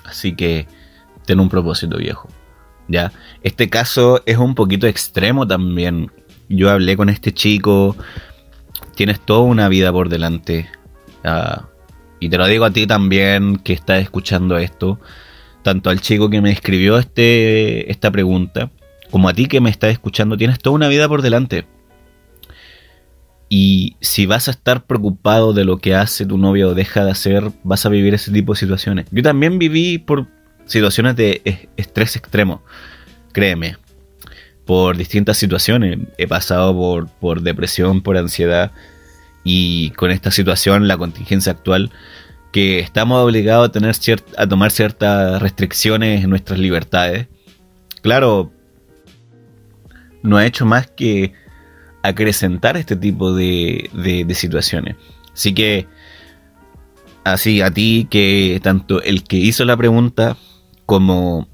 Así 0.04 0.34
que 0.34 0.66
ten 1.26 1.40
un 1.40 1.48
propósito 1.48 1.98
viejo, 1.98 2.28
¿ya? 2.88 3.12
Este 3.42 3.68
caso 3.68 4.22
es 4.26 4.38
un 4.38 4.54
poquito 4.54 4.86
extremo 4.86 5.46
también. 5.46 6.10
Yo 6.48 6.70
hablé 6.70 6.96
con 6.96 7.08
este 7.08 7.32
chico, 7.32 7.96
tienes 8.96 9.20
toda 9.20 9.42
una 9.42 9.68
vida 9.68 9.92
por 9.92 10.08
delante. 10.08 10.68
y 12.18 12.28
te 12.28 12.38
lo 12.38 12.46
digo 12.46 12.64
a 12.64 12.70
ti 12.70 12.86
también 12.86 13.58
que 13.58 13.72
estás 13.72 14.02
escuchando 14.02 14.58
esto, 14.58 14.98
tanto 15.62 15.90
al 15.90 16.00
chico 16.00 16.30
que 16.30 16.40
me 16.40 16.50
escribió 16.50 16.98
este, 16.98 17.90
esta 17.90 18.10
pregunta, 18.10 18.70
como 19.10 19.28
a 19.28 19.34
ti 19.34 19.46
que 19.46 19.60
me 19.60 19.70
estás 19.70 19.92
escuchando, 19.92 20.36
tienes 20.36 20.58
toda 20.58 20.74
una 20.74 20.88
vida 20.88 21.08
por 21.08 21.22
delante. 21.22 21.66
Y 23.48 23.96
si 24.00 24.26
vas 24.26 24.48
a 24.48 24.50
estar 24.50 24.86
preocupado 24.86 25.52
de 25.52 25.64
lo 25.64 25.78
que 25.78 25.94
hace 25.94 26.26
tu 26.26 26.36
novia 26.36 26.66
o 26.66 26.74
deja 26.74 27.04
de 27.04 27.12
hacer, 27.12 27.52
vas 27.62 27.86
a 27.86 27.90
vivir 27.90 28.14
ese 28.14 28.32
tipo 28.32 28.54
de 28.54 28.58
situaciones. 28.58 29.06
Yo 29.12 29.22
también 29.22 29.58
viví 29.58 29.98
por 29.98 30.26
situaciones 30.64 31.14
de 31.14 31.68
estrés 31.76 32.16
extremo, 32.16 32.62
créeme. 33.32 33.76
Por 34.66 34.96
distintas 34.96 35.38
situaciones. 35.38 35.98
He 36.18 36.26
pasado 36.26 36.74
por, 36.74 37.08
por 37.08 37.42
depresión, 37.42 38.02
por 38.02 38.16
ansiedad. 38.16 38.72
Y 39.44 39.90
con 39.90 40.10
esta 40.10 40.30
situación, 40.30 40.88
la 40.88 40.98
contingencia 40.98 41.52
actual, 41.52 41.92
que 42.52 42.80
estamos 42.80 43.22
obligados 43.22 43.68
a, 43.68 43.72
tener 43.72 43.94
a 44.36 44.46
tomar 44.46 44.70
ciertas 44.70 45.40
restricciones 45.40 46.24
en 46.24 46.30
nuestras 46.30 46.58
libertades. 46.58 47.28
Claro, 48.02 48.50
no 50.22 50.36
ha 50.36 50.46
hecho 50.46 50.66
más 50.66 50.88
que 50.88 51.32
acrecentar 52.02 52.76
este 52.76 52.96
tipo 52.96 53.34
de, 53.34 53.90
de, 53.92 54.34
situaciones. 54.34 54.96
Así 55.32 55.54
que, 55.54 55.86
así 57.24 57.60
a 57.60 57.70
ti, 57.70 58.06
que 58.10 58.60
tanto 58.62 59.02
el 59.02 59.24
que 59.24 59.36
hizo 59.36 59.64
la 59.64 59.76
pregunta 59.76 60.36
como 60.86 61.48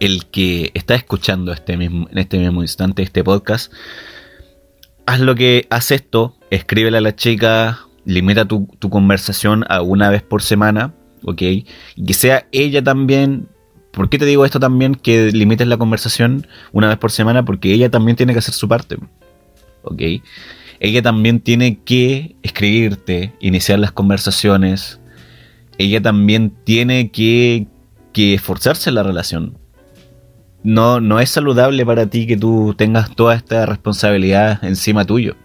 el 0.00 0.26
que 0.26 0.70
está 0.74 0.94
escuchando 0.94 1.52
este 1.52 1.76
mismo, 1.76 2.08
en 2.10 2.18
este 2.18 2.38
mismo 2.38 2.62
instante 2.62 3.02
este 3.02 3.24
podcast, 3.24 3.72
haz 5.06 5.20
lo 5.20 5.34
que 5.34 5.66
haz 5.70 5.90
esto, 5.90 6.36
escríbele 6.50 6.98
a 6.98 7.00
la 7.00 7.16
chica, 7.16 7.80
limita 8.04 8.44
tu, 8.44 8.68
tu 8.78 8.90
conversación 8.90 9.64
a 9.68 9.82
una 9.82 10.10
vez 10.10 10.22
por 10.22 10.42
semana, 10.42 10.94
¿ok? 11.24 11.42
Y 11.42 11.66
que 12.06 12.14
sea 12.14 12.46
ella 12.52 12.82
también 12.82 13.48
¿Por 13.96 14.10
qué 14.10 14.18
te 14.18 14.26
digo 14.26 14.44
esto 14.44 14.60
también? 14.60 14.94
Que 14.94 15.32
limites 15.32 15.66
la 15.66 15.78
conversación 15.78 16.46
una 16.70 16.88
vez 16.88 16.98
por 16.98 17.10
semana, 17.10 17.46
porque 17.46 17.72
ella 17.72 17.90
también 17.90 18.14
tiene 18.14 18.34
que 18.34 18.40
hacer 18.40 18.52
su 18.52 18.68
parte. 18.68 18.98
¿Ok? 19.84 20.02
Ella 20.80 21.00
también 21.00 21.40
tiene 21.40 21.78
que 21.82 22.36
escribirte, 22.42 23.32
iniciar 23.40 23.78
las 23.78 23.92
conversaciones. 23.92 25.00
Ella 25.78 26.02
también 26.02 26.52
tiene 26.64 27.10
que, 27.10 27.68
que 28.12 28.34
esforzarse 28.34 28.90
en 28.90 28.96
la 28.96 29.02
relación. 29.02 29.56
No, 30.66 31.00
no 31.00 31.20
es 31.20 31.30
saludable 31.30 31.86
para 31.86 32.06
ti 32.06 32.26
que 32.26 32.36
tú 32.36 32.74
tengas 32.76 33.14
toda 33.14 33.34
esta 33.34 33.66
responsabilidad 33.66 34.64
encima 34.64 35.04
tuyo. 35.04 35.36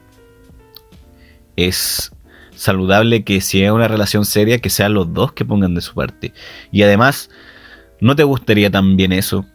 Es 1.56 2.12
saludable 2.56 3.24
que 3.24 3.40
si 3.42 3.64
es 3.64 3.72
una 3.72 3.88
relación 3.88 4.26
seria, 4.26 4.60
que 4.60 4.70
sean 4.70 4.94
los 4.94 5.14
dos 5.14 5.34
que 5.34 5.46
pongan 5.46 5.76
de 5.76 5.82
su 5.82 5.94
parte. 5.94 6.34
Y 6.72 6.84
además, 6.84 7.30
¿No 8.02 8.16
te 8.16 8.24
gustaría 8.24 8.72
también 8.72 9.12
eso? 9.12 9.46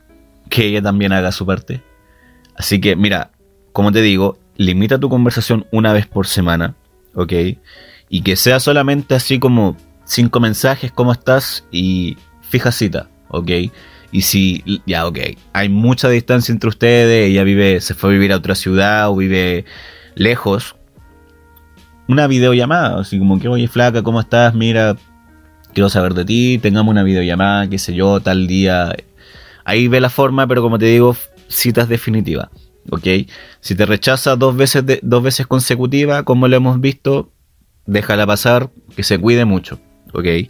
Que 0.48 0.66
ella 0.66 0.80
también 0.80 1.12
haga 1.12 1.32
su 1.32 1.44
parte. 1.44 1.82
Así 2.54 2.80
que, 2.80 2.94
mira, 2.94 3.32
como 3.72 3.90
te 3.90 4.00
digo, 4.00 4.38
limita 4.56 5.00
tu 5.00 5.08
conversación 5.08 5.66
una 5.72 5.92
vez 5.92 6.06
por 6.06 6.28
semana, 6.28 6.76
¿ok? 7.14 7.32
Y 8.08 8.22
que 8.22 8.36
sea 8.36 8.60
solamente 8.60 9.16
así 9.16 9.40
como 9.40 9.76
cinco 10.04 10.38
mensajes, 10.38 10.92
¿cómo 10.92 11.10
estás? 11.12 11.66
Y 11.72 12.16
fija 12.40 12.70
cita, 12.70 13.10
¿ok? 13.28 13.50
Y 14.16 14.22
si, 14.22 14.80
ya, 14.86 15.06
ok, 15.06 15.18
hay 15.52 15.68
mucha 15.68 16.08
distancia 16.08 16.50
entre 16.50 16.70
ustedes, 16.70 17.28
ella 17.28 17.44
vive, 17.44 17.82
se 17.82 17.92
fue 17.92 18.08
a 18.08 18.12
vivir 18.14 18.32
a 18.32 18.36
otra 18.36 18.54
ciudad 18.54 19.10
o 19.10 19.16
vive 19.16 19.66
lejos, 20.14 20.74
una 22.08 22.26
videollamada, 22.26 23.00
así 23.00 23.18
como 23.18 23.38
que, 23.38 23.48
oye, 23.48 23.68
flaca, 23.68 24.02
¿cómo 24.02 24.18
estás? 24.18 24.54
Mira, 24.54 24.96
quiero 25.74 25.90
saber 25.90 26.14
de 26.14 26.24
ti, 26.24 26.58
tengamos 26.62 26.92
una 26.92 27.02
videollamada, 27.02 27.68
qué 27.68 27.78
sé 27.78 27.94
yo, 27.94 28.18
tal 28.20 28.46
día. 28.46 28.96
Ahí 29.66 29.86
ve 29.86 30.00
la 30.00 30.08
forma, 30.08 30.46
pero 30.46 30.62
como 30.62 30.78
te 30.78 30.86
digo, 30.86 31.14
citas 31.48 31.86
definitivas. 31.86 32.48
¿Ok? 32.88 33.06
Si 33.60 33.74
te 33.74 33.84
rechaza 33.84 34.34
dos 34.34 34.56
veces, 34.56 34.82
dos 35.02 35.22
veces 35.22 35.46
consecutivas, 35.46 36.22
como 36.22 36.48
lo 36.48 36.56
hemos 36.56 36.80
visto, 36.80 37.34
déjala 37.84 38.26
pasar, 38.26 38.70
que 38.96 39.02
se 39.02 39.18
cuide 39.18 39.44
mucho. 39.44 39.78
¿Ok? 40.14 40.48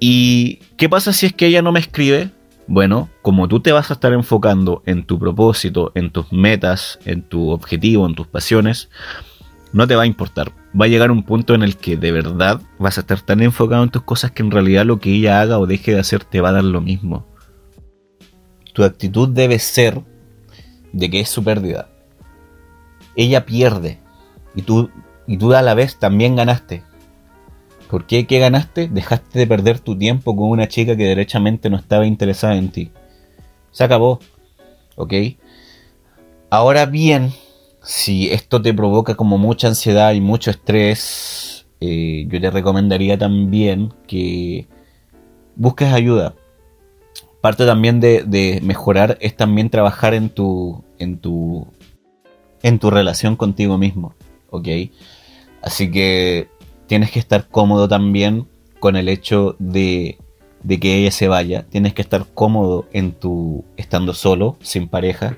¿Y 0.00 0.56
qué 0.76 0.88
pasa 0.88 1.12
si 1.12 1.26
es 1.26 1.32
que 1.32 1.46
ella 1.46 1.62
no 1.62 1.70
me 1.70 1.78
escribe? 1.78 2.32
Bueno, 2.68 3.08
como 3.22 3.46
tú 3.46 3.60
te 3.60 3.70
vas 3.70 3.90
a 3.90 3.94
estar 3.94 4.12
enfocando 4.12 4.82
en 4.86 5.04
tu 5.04 5.18
propósito, 5.18 5.92
en 5.94 6.10
tus 6.10 6.32
metas, 6.32 6.98
en 7.04 7.22
tu 7.22 7.50
objetivo, 7.50 8.06
en 8.06 8.16
tus 8.16 8.26
pasiones, 8.26 8.90
no 9.72 9.86
te 9.86 9.94
va 9.94 10.02
a 10.02 10.06
importar. 10.06 10.52
Va 10.78 10.86
a 10.86 10.88
llegar 10.88 11.12
un 11.12 11.22
punto 11.22 11.54
en 11.54 11.62
el 11.62 11.76
que 11.76 11.96
de 11.96 12.10
verdad 12.10 12.60
vas 12.78 12.98
a 12.98 13.02
estar 13.02 13.20
tan 13.20 13.40
enfocado 13.40 13.84
en 13.84 13.90
tus 13.90 14.02
cosas 14.02 14.32
que 14.32 14.42
en 14.42 14.50
realidad 14.50 14.84
lo 14.84 14.98
que 14.98 15.14
ella 15.14 15.40
haga 15.40 15.58
o 15.58 15.66
deje 15.66 15.92
de 15.92 16.00
hacer 16.00 16.24
te 16.24 16.40
va 16.40 16.48
a 16.48 16.52
dar 16.52 16.64
lo 16.64 16.80
mismo. 16.80 17.26
Tu 18.72 18.82
actitud 18.82 19.28
debe 19.28 19.58
ser 19.60 20.02
de 20.92 21.08
que 21.08 21.20
es 21.20 21.28
su 21.28 21.44
pérdida. 21.44 21.88
Ella 23.14 23.46
pierde 23.46 24.00
y 24.54 24.62
tú, 24.62 24.90
y 25.26 25.36
tú 25.36 25.54
a 25.54 25.62
la 25.62 25.74
vez 25.74 25.98
también 25.98 26.34
ganaste. 26.34 26.82
¿Por 27.90 28.06
qué? 28.06 28.26
¿Qué 28.26 28.38
ganaste? 28.38 28.88
Dejaste 28.88 29.38
de 29.38 29.46
perder 29.46 29.78
tu 29.80 29.96
tiempo 29.96 30.34
con 30.34 30.50
una 30.50 30.68
chica 30.68 30.96
que 30.96 31.04
derechamente 31.04 31.70
no 31.70 31.76
estaba 31.76 32.06
interesada 32.06 32.56
en 32.56 32.70
ti. 32.70 32.90
Se 33.70 33.84
acabó. 33.84 34.18
¿Ok? 34.96 35.12
Ahora 36.50 36.86
bien, 36.86 37.32
si 37.82 38.30
esto 38.30 38.60
te 38.60 38.74
provoca 38.74 39.14
como 39.14 39.38
mucha 39.38 39.68
ansiedad 39.68 40.12
y 40.14 40.20
mucho 40.20 40.50
estrés, 40.50 41.66
eh, 41.80 42.26
yo 42.28 42.40
te 42.40 42.50
recomendaría 42.50 43.18
también 43.18 43.92
que 44.06 44.66
busques 45.54 45.92
ayuda. 45.92 46.34
Parte 47.40 47.66
también 47.66 48.00
de, 48.00 48.60
mejorar 48.62 49.18
es 49.20 49.36
también 49.36 49.70
trabajar 49.70 50.14
en 50.14 50.30
tu, 50.30 50.82
en 50.98 51.18
tu, 51.18 51.68
en 52.62 52.78
tu 52.80 52.90
relación 52.90 53.36
contigo 53.36 53.78
mismo, 53.78 54.14
¿ok? 54.50 54.68
Así 55.62 55.90
que 55.90 56.48
tienes 56.86 57.10
que 57.10 57.18
estar 57.18 57.48
cómodo 57.48 57.88
también 57.88 58.48
con 58.80 58.96
el 58.96 59.08
hecho 59.08 59.56
de, 59.58 60.18
de 60.62 60.80
que 60.80 60.98
ella 60.98 61.10
se 61.10 61.28
vaya. 61.28 61.66
Tienes 61.68 61.94
que 61.94 62.02
estar 62.02 62.26
cómodo 62.34 62.86
en 62.92 63.12
tu 63.12 63.64
estando 63.76 64.14
solo, 64.14 64.56
sin 64.60 64.88
pareja. 64.88 65.36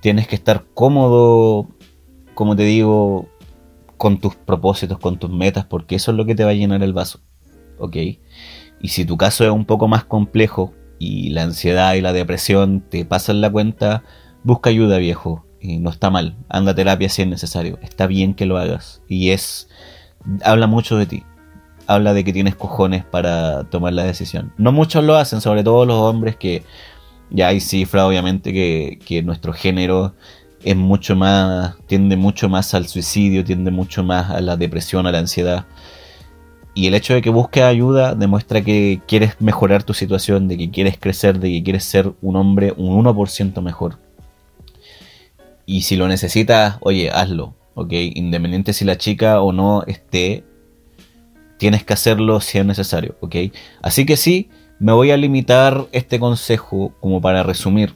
Tienes 0.00 0.28
que 0.28 0.36
estar 0.36 0.64
cómodo 0.74 1.68
como 2.36 2.54
te 2.54 2.64
digo, 2.64 3.30
con 3.96 4.20
tus 4.20 4.36
propósitos, 4.36 4.98
con 4.98 5.18
tus 5.18 5.30
metas, 5.30 5.64
porque 5.64 5.96
eso 5.96 6.10
es 6.10 6.18
lo 6.18 6.26
que 6.26 6.34
te 6.34 6.44
va 6.44 6.50
a 6.50 6.54
llenar 6.54 6.82
el 6.82 6.92
vaso. 6.92 7.20
¿Ok? 7.78 7.96
Y 8.78 8.88
si 8.88 9.06
tu 9.06 9.16
caso 9.16 9.42
es 9.44 9.50
un 9.50 9.64
poco 9.64 9.88
más 9.88 10.04
complejo 10.04 10.74
y 10.98 11.30
la 11.30 11.44
ansiedad 11.44 11.94
y 11.94 12.02
la 12.02 12.12
depresión 12.12 12.84
te 12.88 13.06
pasan 13.06 13.40
la 13.40 13.50
cuenta, 13.50 14.04
busca 14.44 14.68
ayuda, 14.68 14.98
viejo. 14.98 15.46
No 15.62 15.88
está 15.88 16.10
mal. 16.10 16.36
Anda 16.50 16.72
a 16.72 16.74
terapia 16.74 17.08
si 17.08 17.22
es 17.22 17.28
necesario. 17.28 17.78
Está 17.82 18.06
bien 18.06 18.34
que 18.34 18.44
lo 18.44 18.58
hagas. 18.58 19.02
Y 19.08 19.30
es. 19.30 19.68
Habla 20.42 20.66
mucho 20.66 20.96
de 20.96 21.06
ti. 21.06 21.24
Habla 21.86 22.14
de 22.14 22.24
que 22.24 22.32
tienes 22.32 22.56
cojones 22.56 23.04
para 23.04 23.64
tomar 23.64 23.92
la 23.92 24.04
decisión. 24.04 24.52
No 24.58 24.72
muchos 24.72 25.04
lo 25.04 25.16
hacen, 25.16 25.40
sobre 25.40 25.64
todo 25.64 25.86
los 25.86 25.96
hombres 25.96 26.36
que. 26.36 26.64
Ya 27.28 27.48
hay 27.48 27.60
cifras, 27.60 28.04
obviamente, 28.04 28.52
que, 28.52 29.00
que 29.04 29.20
nuestro 29.22 29.52
género 29.52 30.14
es 30.62 30.76
mucho 30.76 31.16
más, 31.16 31.74
tiende 31.86 32.16
mucho 32.16 32.48
más 32.48 32.72
al 32.74 32.86
suicidio, 32.86 33.44
tiende 33.44 33.72
mucho 33.72 34.04
más 34.04 34.30
a 34.30 34.40
la 34.40 34.56
depresión, 34.56 35.06
a 35.06 35.12
la 35.12 35.18
ansiedad. 35.18 35.66
Y 36.76 36.86
el 36.86 36.94
hecho 36.94 37.14
de 37.14 37.22
que 37.22 37.30
busques 37.30 37.62
ayuda 37.62 38.14
demuestra 38.14 38.60
que 38.60 39.00
quieres 39.08 39.40
mejorar 39.40 39.82
tu 39.82 39.94
situación, 39.94 40.46
de 40.46 40.58
que 40.58 40.70
quieres 40.70 40.98
crecer, 40.98 41.40
de 41.40 41.50
que 41.50 41.62
quieres 41.62 41.84
ser 41.84 42.12
un 42.20 42.36
hombre 42.36 42.74
un 42.76 43.02
1% 43.02 43.62
mejor. 43.62 43.98
Y 45.64 45.82
si 45.82 45.96
lo 45.96 46.06
necesitas, 46.06 46.76
oye, 46.80 47.10
hazlo, 47.10 47.55
¿ok? 47.76 47.92
Independiente 47.92 48.72
si 48.72 48.84
la 48.84 48.96
chica 48.96 49.40
o 49.40 49.52
no 49.52 49.84
esté, 49.86 50.44
tienes 51.58 51.84
que 51.84 51.92
hacerlo 51.92 52.40
si 52.40 52.58
es 52.58 52.66
necesario, 52.66 53.16
¿ok? 53.20 53.36
Así 53.82 54.04
que 54.04 54.16
sí, 54.16 54.48
me 54.80 54.92
voy 54.92 55.10
a 55.10 55.16
limitar 55.16 55.86
este 55.92 56.18
consejo 56.18 56.92
como 57.00 57.20
para 57.20 57.42
resumir. 57.42 57.94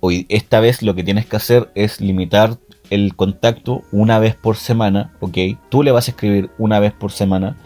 Hoy, 0.00 0.26
esta 0.28 0.60
vez 0.60 0.82
lo 0.82 0.94
que 0.94 1.04
tienes 1.04 1.24
que 1.26 1.36
hacer 1.36 1.70
es 1.74 2.00
limitar 2.00 2.58
el 2.90 3.14
contacto 3.14 3.82
una 3.92 4.18
vez 4.18 4.34
por 4.34 4.56
semana, 4.56 5.14
¿ok? 5.20 5.38
Tú 5.70 5.84
le 5.84 5.92
vas 5.92 6.08
a 6.08 6.10
escribir 6.10 6.50
una 6.58 6.80
vez 6.80 6.92
por 6.92 7.12
semana 7.12 7.56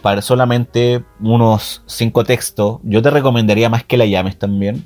para 0.00 0.22
solamente 0.22 1.04
unos 1.20 1.82
cinco 1.86 2.24
textos. 2.24 2.80
Yo 2.82 3.02
te 3.02 3.10
recomendaría 3.10 3.68
más 3.68 3.84
que 3.84 3.98
la 3.98 4.06
llames 4.06 4.38
también. 4.38 4.84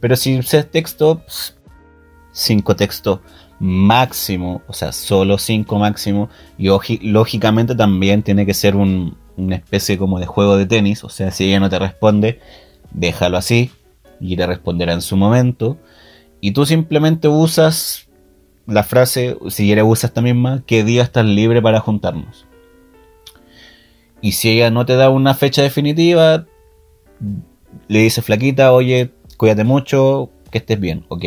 Pero 0.00 0.16
si 0.16 0.38
usas 0.38 0.70
texto, 0.70 1.22
cinco 2.30 2.76
textos 2.76 3.20
máximo, 3.64 4.60
o 4.66 4.74
sea, 4.74 4.92
solo 4.92 5.38
cinco 5.38 5.78
máximo. 5.78 6.28
Y 6.58 6.68
lógicamente 7.00 7.74
también 7.74 8.22
tiene 8.22 8.44
que 8.44 8.52
ser 8.52 8.76
una 8.76 9.56
especie 9.56 9.96
como 9.96 10.20
de 10.20 10.26
juego 10.26 10.58
de 10.58 10.66
tenis. 10.66 11.02
O 11.02 11.08
sea, 11.08 11.30
si 11.30 11.46
ella 11.46 11.60
no 11.60 11.70
te 11.70 11.78
responde, 11.78 12.40
déjalo 12.92 13.38
así 13.38 13.70
y 14.20 14.36
te 14.36 14.46
responderá 14.46 14.92
en 14.92 15.00
su 15.00 15.16
momento. 15.16 15.78
Y 16.42 16.50
tú 16.50 16.66
simplemente 16.66 17.26
usas 17.26 18.06
la 18.66 18.82
frase, 18.82 19.38
si 19.48 19.64
quieres 19.64 19.84
usas 19.86 20.10
esta 20.10 20.20
misma, 20.20 20.62
¿qué 20.66 20.84
día 20.84 21.02
estás 21.02 21.24
libre 21.24 21.62
para 21.62 21.80
juntarnos? 21.80 22.46
Y 24.20 24.32
si 24.32 24.50
ella 24.50 24.70
no 24.70 24.84
te 24.84 24.94
da 24.94 25.08
una 25.08 25.32
fecha 25.32 25.62
definitiva, 25.62 26.44
le 27.88 27.98
dices 27.98 28.22
flaquita, 28.22 28.72
oye, 28.74 29.10
cuídate 29.38 29.64
mucho, 29.64 30.30
que 30.50 30.58
estés 30.58 30.78
bien, 30.78 31.06
¿ok? 31.08 31.24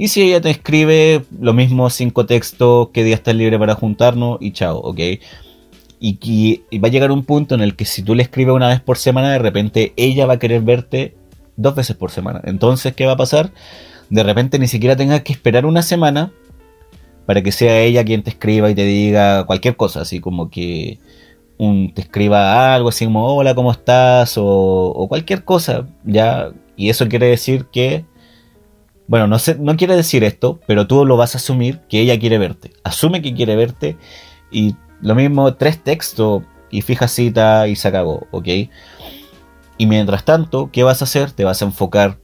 Y 0.00 0.08
si 0.08 0.22
ella 0.22 0.40
te 0.40 0.48
escribe 0.48 1.24
lo 1.40 1.52
mismo, 1.52 1.90
cinco 1.90 2.24
textos, 2.24 2.88
qué 2.92 3.04
día 3.04 3.14
estás 3.14 3.34
libre 3.34 3.58
para 3.58 3.74
juntarnos 3.74 4.38
y 4.40 4.52
chao, 4.52 4.78
¿ok? 4.78 4.98
Y, 6.00 6.18
y, 6.70 6.78
va 6.78 6.88
a 6.88 6.90
llegar 6.90 7.12
un 7.12 7.24
punto 7.24 7.54
en 7.54 7.60
el 7.60 7.76
que 7.76 7.84
si 7.84 8.02
tú 8.02 8.14
le 8.14 8.22
escribes 8.22 8.54
una 8.54 8.68
vez 8.68 8.80
por 8.80 8.96
semana, 8.96 9.30
de 9.30 9.38
repente 9.38 9.92
ella 9.96 10.24
va 10.24 10.34
a 10.34 10.38
querer 10.38 10.62
verte 10.62 11.14
dos 11.56 11.74
veces 11.74 11.96
por 11.96 12.10
semana. 12.10 12.40
Entonces, 12.44 12.94
¿qué 12.94 13.04
va 13.04 13.12
a 13.12 13.16
pasar? 13.18 13.52
de 14.10 14.24
repente 14.24 14.58
ni 14.58 14.66
siquiera 14.66 14.96
tengas 14.96 15.22
que 15.22 15.32
esperar 15.32 15.64
una 15.64 15.82
semana 15.82 16.32
para 17.26 17.42
que 17.42 17.52
sea 17.52 17.80
ella 17.80 18.04
quien 18.04 18.22
te 18.22 18.30
escriba 18.30 18.70
y 18.70 18.74
te 18.74 18.84
diga 18.84 19.44
cualquier 19.46 19.76
cosa, 19.76 20.02
así 20.02 20.20
como 20.20 20.50
que 20.50 20.98
te 21.94 22.00
escriba 22.00 22.74
algo 22.74 22.88
así 22.88 23.04
como 23.04 23.36
hola, 23.36 23.54
¿cómo 23.54 23.70
estás? 23.70 24.34
O, 24.36 25.06
cualquier 25.08 25.44
cosa, 25.44 25.86
ya. 26.04 26.50
Y 26.76 26.88
eso 26.90 27.08
quiere 27.08 27.26
decir 27.26 27.66
que, 27.66 28.04
bueno, 29.10 29.26
no, 29.26 29.40
sé, 29.40 29.58
quiere 29.76 29.96
decir 29.96 30.22
esto, 30.22 30.60
pero 30.68 30.86
tú 30.86 31.04
lo 31.04 31.16
vas 31.16 31.34
a 31.34 31.38
asumir 31.38 31.80
que 31.88 31.98
ella 31.98 32.16
quiere 32.20 32.38
verte. 32.38 32.74
Asume 32.84 33.22
que 33.22 33.34
quiere 33.34 33.56
verte 33.56 33.96
y 34.52 34.76
lo 35.00 35.16
mismo, 35.16 35.52
tres 35.54 35.82
textos 35.82 36.44
y 36.70 36.82
fija 36.82 37.08
cita 37.08 37.66
y 37.66 37.74
se 37.74 37.88
acabó, 37.88 38.28
¿ok? 38.30 38.46
Y 39.78 39.86
mientras 39.86 40.24
tanto, 40.24 40.70
¿qué 40.72 40.84
vas 40.84 41.02
a 41.02 41.06
hacer? 41.06 41.32
Te 41.32 41.42
vas 41.42 41.60
a 41.60 41.64
enfocar 41.64 42.20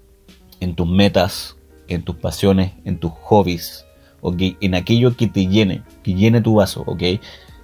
en 0.60 0.76
tus 0.76 0.86
metas 0.86 1.56
en 1.88 2.04
tus 2.04 2.14
pasiones, 2.14 2.74
en 2.84 2.98
tus 3.00 3.10
hobbies, 3.10 3.84
¿ok? 4.20 4.40
En 4.60 4.76
aquello 4.76 5.16
que 5.16 5.26
te 5.26 5.48
llene, 5.48 5.82
que 6.04 6.14
llene 6.14 6.40
tu 6.40 6.54
vaso, 6.54 6.84
¿ok? 6.86 7.02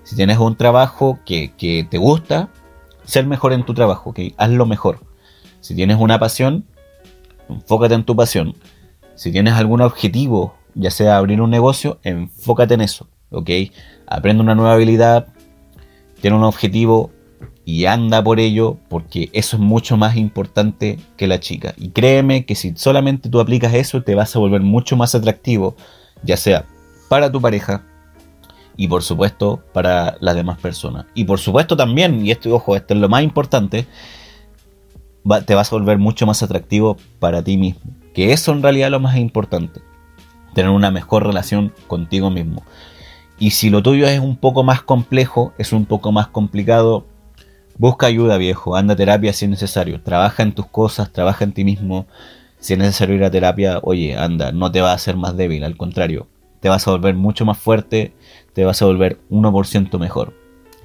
Si 0.02 0.16
tienes 0.16 0.38
un 0.38 0.56
trabajo 0.56 1.20
que, 1.24 1.52
que 1.56 1.86
te 1.88 1.98
gusta, 1.98 2.48
ser 3.04 3.24
mejor 3.26 3.52
en 3.52 3.64
tu 3.64 3.72
trabajo, 3.72 4.10
¿ok? 4.10 4.18
Hazlo 4.36 4.66
mejor. 4.66 4.98
Si 5.60 5.76
tienes 5.76 5.96
una 6.00 6.18
pasión, 6.18 6.66
enfócate 7.48 7.94
en 7.94 8.02
tu 8.04 8.16
pasión. 8.16 8.56
Si 9.14 9.32
tienes 9.32 9.54
algún 9.54 9.80
objetivo, 9.80 10.54
ya 10.74 10.90
sea 10.90 11.16
abrir 11.16 11.40
un 11.40 11.50
negocio, 11.50 11.98
enfócate 12.02 12.74
en 12.74 12.80
eso, 12.80 13.08
¿ok? 13.30 13.50
Aprende 14.06 14.42
una 14.42 14.54
nueva 14.54 14.74
habilidad, 14.74 15.28
tiene 16.20 16.36
un 16.36 16.44
objetivo, 16.44 17.10
y 17.64 17.86
anda 17.86 18.22
por 18.22 18.40
ello 18.40 18.78
porque 18.88 19.30
eso 19.32 19.56
es 19.56 19.62
mucho 19.62 19.96
más 19.96 20.16
importante 20.16 20.98
que 21.16 21.26
la 21.26 21.40
chica. 21.40 21.74
Y 21.76 21.90
créeme 21.90 22.44
que 22.44 22.54
si 22.54 22.74
solamente 22.76 23.28
tú 23.28 23.40
aplicas 23.40 23.74
eso 23.74 24.02
te 24.02 24.14
vas 24.14 24.34
a 24.34 24.38
volver 24.38 24.62
mucho 24.62 24.96
más 24.96 25.14
atractivo, 25.14 25.76
ya 26.22 26.36
sea 26.36 26.64
para 27.08 27.30
tu 27.30 27.40
pareja 27.40 27.84
y 28.76 28.88
por 28.88 29.02
supuesto 29.02 29.62
para 29.72 30.16
las 30.20 30.34
demás 30.34 30.58
personas. 30.58 31.06
Y 31.14 31.24
por 31.24 31.38
supuesto 31.38 31.76
también, 31.76 32.24
y 32.24 32.30
esto, 32.30 32.54
ojo, 32.54 32.74
esto 32.74 32.94
es 32.94 33.00
lo 33.00 33.08
más 33.08 33.22
importante, 33.22 33.86
te 35.46 35.54
vas 35.54 35.72
a 35.72 35.76
volver 35.76 35.98
mucho 35.98 36.26
más 36.26 36.42
atractivo 36.42 36.96
para 37.18 37.42
ti 37.42 37.56
mismo. 37.56 37.92
Que 38.14 38.32
eso 38.32 38.52
en 38.52 38.62
realidad 38.62 38.88
es 38.88 38.92
lo 38.92 39.00
más 39.00 39.16
importante. 39.16 39.80
Tener 40.54 40.70
una 40.70 40.90
mejor 40.90 41.26
relación 41.26 41.72
contigo 41.86 42.30
mismo. 42.30 42.62
Y 43.38 43.52
si 43.52 43.70
lo 43.70 43.82
tuyo 43.82 44.06
es 44.06 44.20
un 44.20 44.36
poco 44.36 44.62
más 44.62 44.82
complejo, 44.82 45.52
es 45.58 45.72
un 45.72 45.86
poco 45.86 46.12
más 46.12 46.28
complicado, 46.28 47.06
Busca 47.78 48.06
ayuda, 48.06 48.36
viejo. 48.36 48.76
Anda 48.76 48.94
a 48.94 48.96
terapia 48.96 49.32
si 49.32 49.46
es 49.46 49.50
necesario. 49.50 50.02
Trabaja 50.02 50.42
en 50.42 50.52
tus 50.52 50.66
cosas, 50.66 51.12
trabaja 51.12 51.44
en 51.44 51.52
ti 51.52 51.64
mismo. 51.64 52.06
Si 52.58 52.74
es 52.74 52.78
necesario 52.78 53.16
ir 53.16 53.24
a 53.24 53.30
terapia, 53.30 53.80
oye, 53.82 54.16
anda, 54.16 54.52
no 54.52 54.70
te 54.70 54.80
va 54.80 54.92
a 54.92 54.94
hacer 54.94 55.16
más 55.16 55.36
débil, 55.36 55.64
al 55.64 55.76
contrario, 55.76 56.28
te 56.60 56.68
vas 56.68 56.86
a 56.86 56.92
volver 56.92 57.16
mucho 57.16 57.44
más 57.44 57.58
fuerte, 57.58 58.14
te 58.52 58.64
vas 58.64 58.80
a 58.82 58.86
volver 58.86 59.18
1% 59.30 59.98
mejor. 59.98 60.32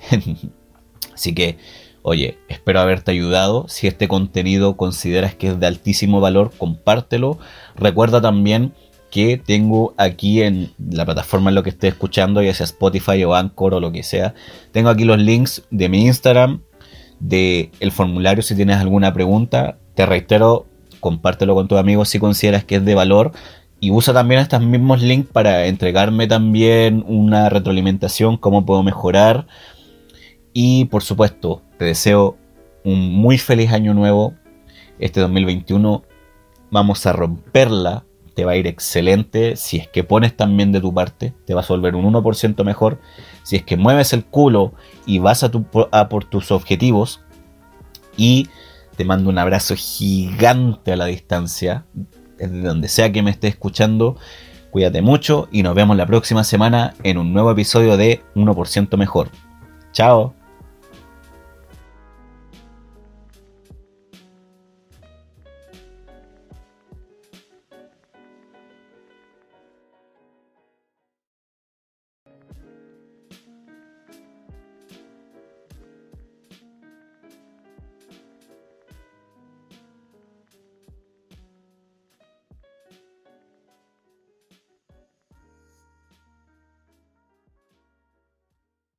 Así 1.13 1.35
que, 1.35 1.59
oye, 2.07 2.37
espero 2.47 2.79
haberte 2.79 3.11
ayudado. 3.11 3.65
Si 3.67 3.85
este 3.85 4.07
contenido 4.07 4.77
consideras 4.77 5.35
que 5.35 5.49
es 5.49 5.59
de 5.59 5.67
altísimo 5.67 6.21
valor, 6.21 6.53
compártelo. 6.57 7.37
Recuerda 7.75 8.21
también 8.21 8.71
que 9.11 9.37
tengo 9.37 9.93
aquí 9.97 10.41
en 10.41 10.71
la 10.79 11.03
plataforma 11.03 11.49
en 11.49 11.55
lo 11.55 11.63
que 11.63 11.69
esté 11.69 11.89
escuchando, 11.89 12.41
ya 12.41 12.53
sea 12.53 12.63
Spotify 12.63 13.25
o 13.25 13.35
Anchor 13.35 13.73
o 13.73 13.81
lo 13.81 13.91
que 13.91 14.03
sea, 14.03 14.35
tengo 14.71 14.87
aquí 14.89 15.03
los 15.03 15.17
links 15.17 15.63
de 15.69 15.89
mi 15.89 16.05
Instagram, 16.05 16.61
del 17.19 17.71
el 17.81 17.91
formulario 17.91 18.41
si 18.41 18.55
tienes 18.55 18.77
alguna 18.77 19.13
pregunta. 19.13 19.77
Te 19.93 20.05
reitero, 20.05 20.65
compártelo 21.01 21.55
con 21.55 21.67
tus 21.67 21.77
amigos 21.77 22.07
si 22.07 22.19
consideras 22.19 22.63
que 22.63 22.75
es 22.75 22.85
de 22.85 22.95
valor. 22.95 23.33
Y 23.81 23.91
usa 23.91 24.13
también 24.13 24.39
estos 24.39 24.61
mismos 24.61 25.01
links 25.01 25.29
para 25.29 25.65
entregarme 25.65 26.25
también 26.27 27.03
una 27.05 27.49
retroalimentación, 27.49 28.37
cómo 28.37 28.65
puedo 28.65 28.81
mejorar. 28.81 29.45
Y 30.53 30.85
por 30.85 31.03
supuesto, 31.03 31.63
te 31.77 31.85
deseo 31.85 32.37
un 32.83 33.11
muy 33.13 33.37
feliz 33.37 33.71
año 33.71 33.93
nuevo. 33.93 34.33
Este 34.99 35.19
2021 35.19 36.03
vamos 36.71 37.05
a 37.05 37.13
romperla. 37.13 38.03
Te 38.35 38.45
va 38.45 38.51
a 38.51 38.55
ir 38.55 38.67
excelente. 38.67 39.55
Si 39.55 39.77
es 39.77 39.87
que 39.87 40.03
pones 40.03 40.35
también 40.35 40.71
de 40.71 40.79
tu 40.79 40.93
parte, 40.93 41.33
te 41.45 41.53
vas 41.53 41.69
a 41.69 41.73
volver 41.73 41.95
un 41.95 42.13
1% 42.13 42.63
mejor 42.63 42.99
si 43.47 43.55
es 43.55 43.63
que 43.63 43.77
mueves 43.77 44.11
el 44.11 44.25
culo 44.25 44.73
y 45.05 45.19
vas 45.19 45.41
a, 45.41 45.49
por 46.09 46.25
tus 46.25 46.51
objetivos 46.51 47.21
y 48.17 48.49
te 48.97 49.05
mando 49.05 49.29
un 49.29 49.37
abrazo 49.37 49.73
gigante 49.77 50.91
a 50.91 50.97
la 50.97 51.05
distancia, 51.05 51.85
desde 52.37 52.61
donde 52.61 52.89
sea 52.89 53.09
que 53.13 53.23
me 53.23 53.31
esté 53.31 53.47
escuchando. 53.47 54.17
Cuídate 54.69 55.01
mucho 55.01 55.47
y 55.49 55.63
nos 55.63 55.75
vemos 55.75 55.95
la 55.95 56.05
próxima 56.05 56.43
semana 56.43 56.93
en 57.03 57.17
un 57.17 57.31
nuevo 57.31 57.51
episodio 57.51 57.95
de 57.95 58.21
1% 58.35 58.97
mejor. 58.97 59.29
Chao. 59.93 60.36